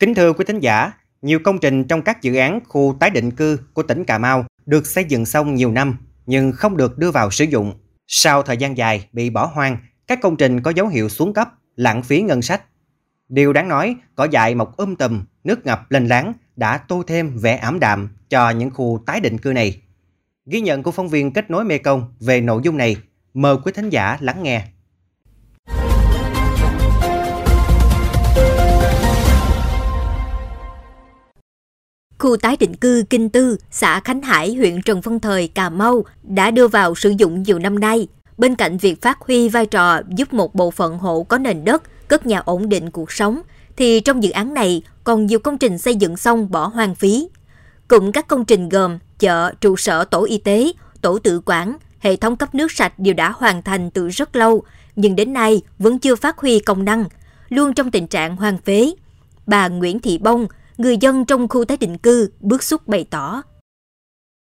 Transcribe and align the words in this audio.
Kính 0.00 0.14
thưa 0.14 0.32
quý 0.32 0.44
thính 0.48 0.60
giả, 0.60 0.92
nhiều 1.22 1.38
công 1.44 1.58
trình 1.58 1.84
trong 1.84 2.02
các 2.02 2.22
dự 2.22 2.34
án 2.34 2.60
khu 2.68 2.96
tái 3.00 3.10
định 3.10 3.30
cư 3.30 3.58
của 3.74 3.82
tỉnh 3.82 4.04
Cà 4.04 4.18
Mau 4.18 4.44
được 4.66 4.86
xây 4.86 5.04
dựng 5.04 5.26
xong 5.26 5.54
nhiều 5.54 5.72
năm 5.72 5.96
nhưng 6.26 6.52
không 6.52 6.76
được 6.76 6.98
đưa 6.98 7.10
vào 7.10 7.30
sử 7.30 7.44
dụng. 7.44 7.74
Sau 8.06 8.42
thời 8.42 8.56
gian 8.56 8.76
dài 8.76 9.08
bị 9.12 9.30
bỏ 9.30 9.46
hoang, 9.46 9.76
các 10.06 10.18
công 10.22 10.36
trình 10.36 10.60
có 10.60 10.70
dấu 10.70 10.88
hiệu 10.88 11.08
xuống 11.08 11.34
cấp, 11.34 11.48
lãng 11.76 12.02
phí 12.02 12.22
ngân 12.22 12.42
sách. 12.42 12.62
Điều 13.28 13.52
đáng 13.52 13.68
nói, 13.68 13.96
cỏ 14.14 14.24
dại 14.30 14.54
mọc 14.54 14.76
um 14.76 14.94
tùm, 14.94 15.24
nước 15.44 15.66
ngập 15.66 15.90
lên 15.90 16.06
láng 16.06 16.32
đã 16.56 16.78
tô 16.78 17.02
thêm 17.06 17.36
vẻ 17.38 17.56
ảm 17.56 17.80
đạm 17.80 18.08
cho 18.28 18.50
những 18.50 18.70
khu 18.70 19.02
tái 19.06 19.20
định 19.20 19.38
cư 19.38 19.52
này. 19.52 19.82
Ghi 20.46 20.60
nhận 20.60 20.82
của 20.82 20.90
phóng 20.90 21.08
viên 21.08 21.32
kết 21.32 21.50
nối 21.50 21.64
mekong 21.64 22.14
về 22.20 22.40
nội 22.40 22.60
dung 22.64 22.76
này, 22.76 22.96
mời 23.34 23.56
quý 23.64 23.72
thính 23.72 23.90
giả 23.90 24.18
lắng 24.20 24.42
nghe. 24.42 24.64
Khu 32.20 32.36
tái 32.36 32.56
định 32.56 32.76
cư 32.76 33.04
Kinh 33.10 33.28
Tư, 33.28 33.56
xã 33.70 34.00
Khánh 34.00 34.22
Hải, 34.22 34.54
huyện 34.54 34.82
Trần 34.82 35.00
Văn 35.00 35.20
Thời, 35.20 35.48
Cà 35.48 35.68
Mau 35.68 36.04
đã 36.22 36.50
đưa 36.50 36.68
vào 36.68 36.94
sử 36.94 37.14
dụng 37.18 37.42
nhiều 37.42 37.58
năm 37.58 37.78
nay. 37.78 38.08
Bên 38.38 38.54
cạnh 38.54 38.78
việc 38.78 39.02
phát 39.02 39.18
huy 39.20 39.48
vai 39.48 39.66
trò 39.66 40.00
giúp 40.08 40.32
một 40.32 40.54
bộ 40.54 40.70
phận 40.70 40.98
hộ 40.98 41.22
có 41.22 41.38
nền 41.38 41.64
đất, 41.64 41.82
cất 42.08 42.26
nhà 42.26 42.38
ổn 42.38 42.68
định 42.68 42.90
cuộc 42.90 43.12
sống, 43.12 43.40
thì 43.76 44.00
trong 44.00 44.22
dự 44.22 44.30
án 44.30 44.54
này 44.54 44.82
còn 45.04 45.26
nhiều 45.26 45.38
công 45.38 45.58
trình 45.58 45.78
xây 45.78 45.94
dựng 45.94 46.16
xong 46.16 46.50
bỏ 46.50 46.66
hoang 46.66 46.94
phí. 46.94 47.28
Cụm 47.88 48.10
các 48.10 48.28
công 48.28 48.44
trình 48.44 48.68
gồm 48.68 48.98
chợ, 49.18 49.52
trụ 49.60 49.76
sở 49.76 50.04
tổ 50.04 50.24
y 50.24 50.38
tế, 50.38 50.72
tổ 51.00 51.18
tự 51.18 51.40
quản, 51.44 51.76
hệ 51.98 52.16
thống 52.16 52.36
cấp 52.36 52.54
nước 52.54 52.72
sạch 52.72 52.98
đều 52.98 53.14
đã 53.14 53.30
hoàn 53.30 53.62
thành 53.62 53.90
từ 53.90 54.08
rất 54.08 54.36
lâu, 54.36 54.62
nhưng 54.96 55.16
đến 55.16 55.32
nay 55.32 55.62
vẫn 55.78 55.98
chưa 55.98 56.16
phát 56.16 56.38
huy 56.38 56.58
công 56.58 56.84
năng, 56.84 57.04
luôn 57.48 57.74
trong 57.74 57.90
tình 57.90 58.06
trạng 58.06 58.36
hoang 58.36 58.58
phế. 58.58 58.90
Bà 59.46 59.68
Nguyễn 59.68 60.00
Thị 60.00 60.18
Bông, 60.18 60.46
người 60.80 60.96
dân 60.96 61.24
trong 61.24 61.48
khu 61.48 61.64
tái 61.64 61.76
định 61.76 61.98
cư 61.98 62.30
bức 62.40 62.62
xúc 62.62 62.88
bày 62.88 63.06
tỏ. 63.10 63.42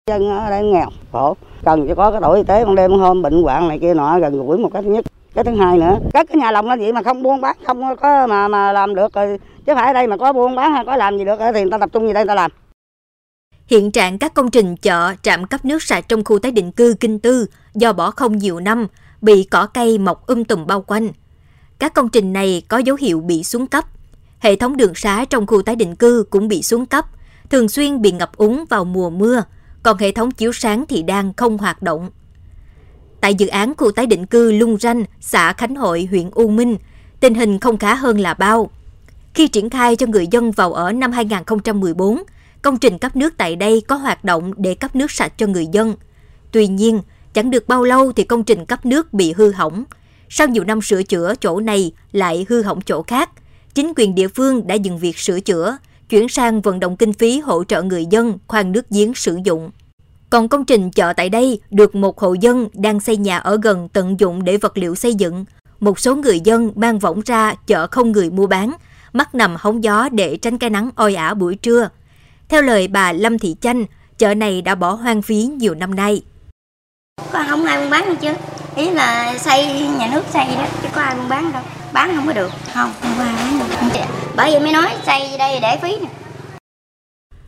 Dân 0.10 0.30
ở 0.30 0.50
đây 0.50 0.64
nghèo, 0.64 0.90
khổ, 1.12 1.38
cần 1.64 1.88
cho 1.88 1.96
có 1.96 2.12
cái 2.12 2.22
tổ 2.22 2.34
y 2.34 2.44
tế 2.44 2.66
con 2.66 2.76
đêm 2.76 2.92
hôm 2.92 3.22
bệnh 3.22 3.44
hoạn 3.44 3.68
này 3.68 3.80
kia 3.80 3.94
nọ 3.94 4.20
gần 4.20 4.48
gũi 4.48 4.58
một 4.58 4.70
cách 4.74 4.86
nhất. 4.86 5.06
Cái 5.34 5.44
thứ 5.44 5.56
hai 5.56 5.78
nữa, 5.78 5.98
các 6.14 6.28
cái 6.30 6.38
nhà 6.38 6.52
lòng 6.52 6.68
nó 6.68 6.76
vậy 6.80 6.94
mà 6.94 7.04
không 7.04 7.24
buôn 7.24 7.42
bán, 7.42 7.58
không 7.68 7.96
có 7.96 8.28
mà 8.28 8.48
mà 8.48 8.72
làm 8.72 8.96
được 8.96 9.14
rồi, 9.14 9.40
chứ 9.66 9.74
phải 9.76 9.88
ở 9.88 9.94
đây 9.94 10.08
mà 10.08 10.18
có 10.18 10.34
buôn 10.34 10.56
bán 10.56 10.72
hay 10.72 10.86
có 10.86 10.96
làm 10.96 11.18
gì 11.18 11.26
được 11.26 11.40
thì 11.54 11.62
người 11.62 11.72
ta 11.72 11.78
tập 11.78 11.90
trung 11.94 12.08
gì 12.08 12.14
đây 12.14 12.24
người 12.24 12.28
ta 12.28 12.36
làm. 12.36 12.52
Hiện 13.68 13.92
trạng 13.92 14.18
các 14.18 14.34
công 14.34 14.52
trình 14.52 14.76
chợ, 14.76 15.14
trạm 15.22 15.48
cấp 15.48 15.66
nước 15.66 15.84
sạch 15.84 16.06
trong 16.08 16.24
khu 16.24 16.40
tái 16.40 16.52
định 16.52 16.72
cư 16.72 16.96
Kinh 17.00 17.20
Tư 17.20 17.46
do 17.74 17.94
bỏ 17.94 18.12
không 18.12 18.38
nhiều 18.38 18.60
năm, 18.60 18.88
bị 19.22 19.44
cỏ 19.44 19.68
cây 19.74 19.98
mọc 19.98 20.28
um 20.28 20.44
tùm 20.44 20.66
bao 20.68 20.82
quanh. 20.82 21.10
Các 21.80 21.94
công 21.94 22.10
trình 22.10 22.34
này 22.34 22.64
có 22.68 22.78
dấu 22.78 22.96
hiệu 23.00 23.22
bị 23.22 23.44
xuống 23.44 23.68
cấp. 23.68 23.86
Hệ 24.40 24.56
thống 24.56 24.78
đường 24.78 24.96
xá 24.96 25.26
trong 25.30 25.48
khu 25.48 25.62
tái 25.62 25.76
định 25.76 25.96
cư 25.96 26.26
cũng 26.30 26.48
bị 26.48 26.64
xuống 26.64 26.86
cấp, 26.86 27.06
thường 27.50 27.70
xuyên 27.70 28.02
bị 28.02 28.12
ngập 28.12 28.38
úng 28.38 28.66
vào 28.70 28.86
mùa 28.86 29.10
mưa, 29.10 29.44
còn 29.84 29.98
hệ 29.98 30.12
thống 30.12 30.32
chiếu 30.32 30.54
sáng 30.54 30.86
thì 30.90 31.04
đang 31.04 31.34
không 31.34 31.58
hoạt 31.58 31.82
động. 31.82 32.10
Tại 33.22 33.36
dự 33.36 33.48
án 33.48 33.74
khu 33.78 33.92
tái 33.92 34.06
định 34.06 34.26
cư 34.26 34.52
Lung 34.52 34.78
Ranh, 34.78 35.04
xã 35.22 35.54
Khánh 35.54 35.76
Hội, 35.76 36.08
huyện 36.12 36.30
U 36.32 36.48
Minh, 36.48 36.78
tình 37.20 37.34
hình 37.34 37.60
không 37.60 37.78
khá 37.78 37.96
hơn 37.96 38.20
là 38.20 38.34
bao. 38.34 38.70
Khi 39.34 39.48
triển 39.48 39.70
khai 39.70 39.96
cho 39.96 40.08
người 40.08 40.28
dân 40.32 40.52
vào 40.52 40.74
ở 40.74 40.92
năm 40.92 41.12
2014, 41.12 42.24
công 42.62 42.78
trình 42.78 42.98
cấp 42.98 43.16
nước 43.16 43.34
tại 43.38 43.56
đây 43.56 43.82
có 43.88 43.96
hoạt 43.96 44.24
động 44.24 44.54
để 44.58 44.76
cấp 44.76 44.96
nước 44.96 45.12
sạch 45.12 45.34
cho 45.38 45.48
người 45.48 45.68
dân. 45.72 45.96
Tuy 46.52 46.68
nhiên, 46.68 47.02
chẳng 47.34 47.52
được 47.52 47.68
bao 47.68 47.84
lâu 47.84 48.12
thì 48.12 48.24
công 48.24 48.44
trình 48.44 48.66
cấp 48.66 48.86
nước 48.86 49.14
bị 49.14 49.34
hư 49.34 49.52
hỏng. 49.52 49.84
Sau 50.30 50.48
nhiều 50.48 50.64
năm 50.64 50.82
sửa 50.82 51.04
chữa 51.04 51.34
chỗ 51.42 51.60
này 51.60 51.92
lại 52.12 52.46
hư 52.50 52.62
hỏng 52.62 52.82
chỗ 52.82 53.04
khác, 53.04 53.30
chính 53.76 53.94
quyền 53.96 54.16
địa 54.16 54.28
phương 54.28 54.68
đã 54.68 54.76
dừng 54.76 54.98
việc 54.98 55.18
sửa 55.18 55.40
chữa, 55.40 55.78
chuyển 56.10 56.30
sang 56.30 56.62
vận 56.62 56.80
động 56.80 56.98
kinh 56.98 57.14
phí 57.14 57.40
hỗ 57.40 57.64
trợ 57.64 57.82
người 57.82 58.06
dân 58.06 58.38
khoan 58.48 58.72
nước 58.72 58.90
giếng 58.90 59.14
sử 59.16 59.40
dụng. 59.44 59.72
Còn 60.30 60.48
công 60.48 60.66
trình 60.66 60.92
chợ 60.92 61.14
tại 61.14 61.30
đây 61.30 61.62
được 61.72 61.96
một 61.96 62.20
hộ 62.20 62.34
dân 62.34 62.68
đang 62.74 63.00
xây 63.00 63.18
nhà 63.18 63.38
ở 63.38 63.60
gần 63.64 63.90
tận 63.94 64.20
dụng 64.20 64.44
để 64.44 64.58
vật 64.58 64.78
liệu 64.78 64.96
xây 64.96 65.16
dựng. 65.16 65.46
Một 65.80 66.00
số 66.00 66.16
người 66.16 66.40
dân 66.40 66.72
mang 66.76 67.00
võng 67.00 67.22
ra 67.26 67.56
chợ 67.68 67.88
không 67.88 68.12
người 68.12 68.30
mua 68.30 68.48
bán, 68.48 68.74
mắt 69.14 69.36
nằm 69.36 69.56
hóng 69.60 69.84
gió 69.84 70.10
để 70.12 70.38
tránh 70.38 70.58
cái 70.58 70.70
nắng 70.70 70.90
oi 70.96 71.16
ả 71.16 71.34
buổi 71.34 71.56
trưa. 71.56 71.90
Theo 72.50 72.62
lời 72.62 72.88
bà 72.88 73.14
Lâm 73.14 73.40
Thị 73.40 73.56
Chanh, 73.62 73.86
chợ 74.18 74.34
này 74.34 74.62
đã 74.62 74.76
bỏ 74.76 74.94
hoang 74.94 75.22
phí 75.22 75.44
nhiều 75.44 75.76
năm 75.76 75.96
nay. 75.96 76.22
Có 77.32 77.46
không 77.50 77.66
ai 77.66 77.84
mua 77.84 77.90
bán 77.90 78.06
đâu 78.06 78.16
chứ. 78.16 78.34
Ý 78.76 78.90
là 78.92 79.38
xây 79.38 79.88
nhà 80.00 80.10
nước 80.12 80.24
xây 80.34 80.46
đó, 80.56 80.66
chứ 80.84 80.90
có 80.96 81.02
ai 81.02 81.16
buôn 81.16 81.30
bán 81.30 81.52
đâu. 81.52 81.64
Bán 81.94 82.16
không 82.16 82.28
có 82.28 82.34
được. 82.34 82.52
Không, 82.74 82.94
không 83.02 83.14
có 83.18 83.24
ai 83.24 83.34
bán 83.36 83.60
được. 83.60 84.00
Bởi 84.36 84.52
vì 84.52 84.60
mới 84.60 84.74
nói 84.74 84.90
xây 85.06 85.38
đây 85.38 85.60
để 85.62 85.78
phí 85.82 85.96
nè. 86.02 86.10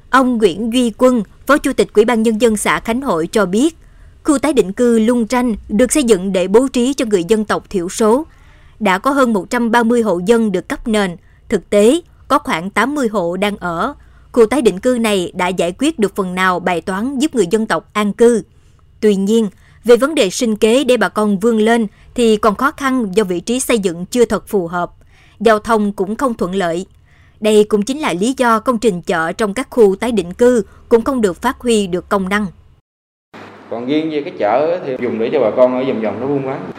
Ông 0.10 0.38
Nguyễn 0.38 0.74
Duy 0.74 0.92
Quân, 0.98 1.24
Phó 1.48 1.58
Chủ 1.58 1.74
tịch 1.74 1.94
Ủy 1.94 2.06
ban 2.06 2.24
Nhân 2.24 2.42
dân 2.42 2.58
xã 2.58 2.80
Khánh 2.80 3.02
Hội 3.02 3.28
cho 3.32 3.46
biết, 3.46 3.78
khu 4.24 4.38
tái 4.38 4.54
định 4.54 4.74
cư 4.74 5.00
Lung 5.00 5.28
Tranh 5.28 5.56
được 5.70 5.92
xây 5.92 6.04
dựng 6.04 6.34
để 6.34 6.48
bố 6.48 6.68
trí 6.68 6.94
cho 6.94 7.06
người 7.06 7.24
dân 7.24 7.46
tộc 7.46 7.70
thiểu 7.70 7.90
số. 7.90 8.26
Đã 8.80 8.98
có 8.98 9.12
hơn 9.12 9.34
130 9.34 10.02
hộ 10.02 10.20
dân 10.26 10.52
được 10.52 10.70
cấp 10.70 10.88
nền, 10.88 11.16
thực 11.50 11.70
tế 11.70 12.02
có 12.28 12.40
khoảng 12.40 12.70
80 12.70 13.08
hộ 13.08 13.38
đang 13.38 13.58
ở. 13.58 13.94
Khu 14.32 14.46
tái 14.46 14.62
định 14.62 14.80
cư 14.80 14.98
này 15.02 15.32
đã 15.36 15.48
giải 15.48 15.74
quyết 15.80 16.00
được 16.00 16.16
phần 16.16 16.36
nào 16.36 16.60
bài 16.60 16.82
toán 16.82 17.20
giúp 17.20 17.36
người 17.36 17.48
dân 17.52 17.66
tộc 17.66 17.90
an 17.94 18.14
cư. 18.14 18.44
Tuy 19.00 19.16
nhiên, 19.16 19.50
về 19.84 19.98
vấn 19.98 20.16
đề 20.16 20.30
sinh 20.30 20.56
kế 20.56 20.84
để 20.84 20.98
bà 20.98 21.10
con 21.10 21.40
vươn 21.40 21.58
lên 21.58 21.88
thì 22.16 22.38
còn 22.38 22.56
khó 22.56 22.72
khăn 22.72 23.08
do 23.16 23.24
vị 23.24 23.40
trí 23.40 23.60
xây 23.60 23.80
dựng 23.80 24.06
chưa 24.06 24.26
thật 24.26 24.48
phù 24.48 24.68
hợp. 24.68 24.92
Giao 25.40 25.60
thông 25.60 25.92
cũng 25.92 26.16
không 26.16 26.34
thuận 26.34 26.56
lợi. 26.56 26.86
Đây 27.40 27.64
cũng 27.64 27.82
chính 27.82 28.00
là 28.00 28.14
lý 28.14 28.34
do 28.38 28.60
công 28.60 28.78
trình 28.78 29.02
chợ 29.02 29.32
trong 29.32 29.54
các 29.54 29.68
khu 29.70 29.96
tái 29.96 30.12
định 30.12 30.34
cư 30.34 30.64
cũng 30.90 31.02
không 31.02 31.22
được 31.22 31.42
phát 31.42 31.60
huy 31.60 31.88
được 31.88 32.10
công 32.10 32.30
năng. 32.30 32.46
Còn 33.70 33.86
riêng 33.86 34.10
về 34.12 34.22
cái 34.22 34.34
chợ 34.40 34.80
thì 34.86 34.96
dùng 35.00 35.20
để 35.20 35.30
cho 35.34 35.40
bà 35.40 35.52
con 35.58 35.78
ở 35.80 35.84
vòng 35.84 36.02
vòng 36.02 36.20
nó 36.22 36.28
buôn 36.28 36.46
bán. 36.46 36.72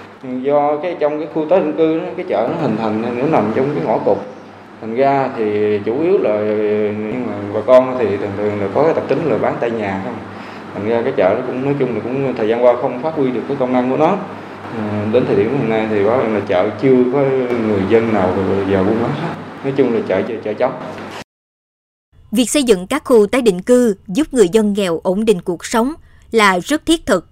Do 0.45 0.77
cái 0.83 0.97
trong 1.01 1.19
cái 1.19 1.29
khu 1.35 1.47
tái 1.51 1.61
định 1.61 1.77
cư 1.77 1.99
đó, 1.99 2.07
cái 2.17 2.27
chợ 2.29 2.49
nó 2.51 2.57
hình 2.63 2.77
thành 2.77 3.19
nó 3.19 3.27
nằm 3.27 3.53
trong 3.55 3.75
cái 3.75 3.85
ngõ 3.87 3.99
cụt. 3.99 4.19
Thành 4.81 4.95
ra 4.95 5.31
thì 5.37 5.79
chủ 5.85 6.03
yếu 6.03 6.19
là 6.19 6.39
nhưng 6.91 7.27
mà 7.27 7.33
bà 7.55 7.61
con 7.67 7.97
thì 7.99 8.17
thường 8.17 8.31
thường 8.37 8.61
là 8.61 8.69
có 8.75 8.83
cái 8.85 8.95
tập 8.95 9.05
tính 9.09 9.25
là 9.25 9.39
bán 9.39 9.57
tại 9.61 9.71
nhà 9.71 10.03
không. 10.05 10.15
Thành 10.75 10.89
ra 10.89 11.03
cái 11.03 11.13
chợ 11.17 11.37
nó 11.39 11.47
cũng 11.47 11.65
nói 11.65 11.75
chung 11.79 11.95
là 11.95 12.01
cũng 12.05 12.35
thời 12.37 12.49
gian 12.49 12.65
qua 12.65 12.75
không 12.83 13.03
phát 13.03 13.15
huy 13.15 13.31
được 13.31 13.41
cái 13.49 13.57
công 13.61 13.73
năng 13.73 13.91
của 13.91 13.97
nó. 13.97 14.17
À, 14.79 15.07
đến 15.13 15.25
thời 15.27 15.37
điểm 15.37 15.59
hiện 15.59 15.69
nay 15.69 15.87
thì 15.91 16.05
báo 16.05 16.29
là 16.29 16.41
chợ 16.49 16.71
chưa 16.83 17.05
có 17.13 17.21
người 17.67 17.83
dân 17.91 18.13
nào 18.13 18.35
vào 18.71 18.85
buôn 18.85 19.03
bán 19.03 19.11
nói 19.65 19.73
chung 19.77 19.95
là 19.95 20.01
chợ 20.09 20.23
chợ, 20.29 20.35
chợ 20.45 20.53
chóc 20.55 20.97
Việc 22.31 22.51
xây 22.51 22.63
dựng 22.63 22.87
các 22.87 23.05
khu 23.05 23.27
tái 23.27 23.43
định 23.43 23.63
cư 23.63 23.95
giúp 24.07 24.35
người 24.35 24.49
dân 24.53 24.73
nghèo 24.73 25.01
ổn 25.03 25.25
định 25.25 25.41
cuộc 25.43 25.65
sống 25.65 25.93
là 26.31 26.59
rất 26.59 26.87
thiết 26.87 27.07
thực. 27.07 27.29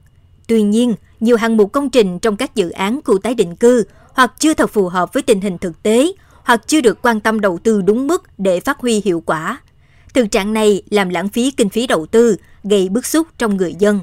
Tuy 0.47 0.63
nhiên, 0.63 0.95
nhiều 1.21 1.37
hạng 1.37 1.57
mục 1.57 1.73
công 1.73 1.91
trình 1.91 2.19
trong 2.19 2.37
các 2.37 2.55
dự 2.55 2.71
án 2.71 3.01
khu 3.05 3.19
tái 3.19 3.35
định 3.35 3.57
cư 3.57 3.85
hoặc 4.15 4.33
chưa 4.39 4.55
thật 4.55 4.71
phù 4.71 4.89
hợp 4.89 5.13
với 5.13 5.23
tình 5.23 5.41
hình 5.41 5.59
thực 5.59 5.83
tế 5.83 6.13
hoặc 6.45 6.61
chưa 6.67 6.81
được 6.81 7.03
quan 7.03 7.21
tâm 7.21 7.41
đầu 7.41 7.59
tư 7.59 7.83
đúng 7.83 8.07
mức 8.07 8.23
để 8.39 8.61
phát 8.61 8.79
huy 8.79 9.03
hiệu 9.05 9.23
quả. 9.27 9.61
Thực 10.15 10.31
trạng 10.31 10.53
này 10.53 10.83
làm 10.91 11.09
lãng 11.09 11.29
phí 11.29 11.51
kinh 11.51 11.69
phí 11.69 11.87
đầu 11.87 12.07
tư, 12.07 12.37
gây 12.63 12.89
bức 12.89 13.07
xúc 13.07 13.27
trong 13.39 13.57
người 13.57 13.75
dân. 13.79 14.01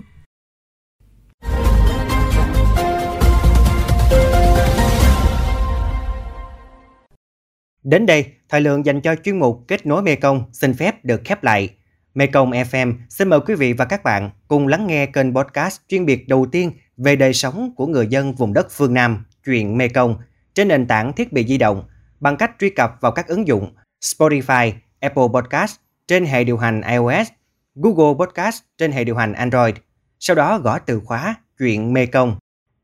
Đến 7.83 8.05
đây, 8.05 8.25
thời 8.49 8.61
lượng 8.61 8.85
dành 8.85 9.01
cho 9.01 9.15
chuyên 9.23 9.39
mục 9.39 9.63
Kết 9.67 9.85
nối 9.85 10.03
Mekong 10.03 10.43
xin 10.53 10.73
phép 10.73 11.05
được 11.05 11.21
khép 11.25 11.43
lại. 11.43 11.69
Mekong 12.13 12.51
FM 12.51 12.93
xin 13.09 13.29
mời 13.29 13.39
quý 13.39 13.55
vị 13.55 13.73
và 13.73 13.85
các 13.85 14.03
bạn 14.03 14.29
cùng 14.47 14.67
lắng 14.67 14.87
nghe 14.87 15.05
kênh 15.05 15.35
podcast 15.35 15.81
chuyên 15.87 16.05
biệt 16.05 16.27
đầu 16.27 16.45
tiên 16.51 16.71
về 16.97 17.15
đời 17.15 17.33
sống 17.33 17.73
của 17.75 17.87
người 17.87 18.07
dân 18.07 18.33
vùng 18.35 18.53
đất 18.53 18.67
phương 18.71 18.93
Nam, 18.93 19.25
chuyện 19.45 19.77
Mekong, 19.77 20.17
trên 20.53 20.67
nền 20.67 20.87
tảng 20.87 21.13
thiết 21.13 21.33
bị 21.33 21.47
di 21.47 21.57
động 21.57 21.83
bằng 22.19 22.37
cách 22.37 22.51
truy 22.59 22.69
cập 22.69 22.91
vào 23.01 23.11
các 23.11 23.27
ứng 23.27 23.47
dụng 23.47 23.73
Spotify, 24.01 24.71
Apple 24.99 25.27
Podcast 25.33 25.75
trên 26.07 26.25
hệ 26.25 26.43
điều 26.43 26.57
hành 26.57 26.81
iOS, 26.81 27.27
Google 27.75 28.25
Podcast 28.25 28.61
trên 28.77 28.91
hệ 28.91 29.03
điều 29.03 29.15
hành 29.15 29.33
Android. 29.33 29.75
Sau 30.19 30.35
đó 30.35 30.59
gõ 30.59 30.79
từ 30.79 31.01
khóa 31.05 31.35
chuyện 31.59 31.93
Mê 31.93 32.05
Công. 32.05 32.37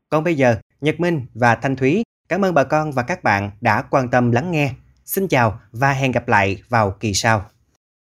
Còn 0.08 0.24
bây 0.24 0.34
giờ, 0.34 0.56
Nhật 0.80 1.00
Minh 1.00 1.26
và 1.34 1.54
Thanh 1.54 1.76
Thúy 1.76 2.02
cảm 2.28 2.44
ơn 2.44 2.54
bà 2.54 2.64
con 2.64 2.92
và 2.92 3.02
các 3.02 3.24
bạn 3.24 3.50
đã 3.60 3.82
quan 3.82 4.10
tâm 4.10 4.30
lắng 4.30 4.50
nghe. 4.50 4.70
Xin 5.04 5.28
chào 5.28 5.60
và 5.72 5.92
hẹn 5.92 6.12
gặp 6.12 6.28
lại 6.28 6.62
vào 6.68 6.90
kỳ 6.90 7.14
sau. 7.14 7.46